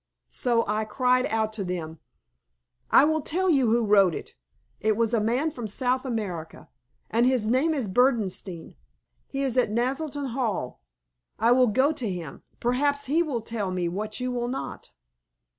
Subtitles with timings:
[0.31, 1.99] So I cried out to them
[2.89, 4.33] "I will tell you who wrote it;
[4.79, 6.69] it was a man from South America,
[7.11, 8.77] and his name is Berdenstein.
[9.27, 10.81] He is at Naselton Hall.
[11.37, 12.41] I will go to him.
[12.59, 14.89] Perhaps he will tell me what you will not."